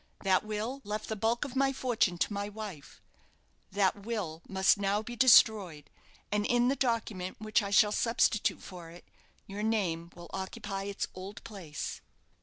That 0.23 0.43
will 0.43 0.81
left 0.83 1.09
the 1.09 1.15
bulk 1.15 1.45
of 1.45 1.55
my 1.55 1.71
fortune 1.71 2.17
to 2.17 2.33
my 2.33 2.49
wife. 2.49 3.03
That 3.71 3.95
will 4.03 4.41
must 4.49 4.79
now 4.79 5.03
be 5.03 5.15
destroyed; 5.15 5.91
and 6.31 6.43
in 6.43 6.69
the 6.69 6.75
document 6.75 7.39
which 7.39 7.61
I 7.61 7.69
shall 7.69 7.91
substitute 7.91 8.63
for 8.63 8.89
it, 8.89 9.05
your 9.45 9.61
name 9.61 10.09
will 10.15 10.31
occupy 10.33 10.85
its 10.85 11.05
old 11.13 11.43
place. 11.43 12.01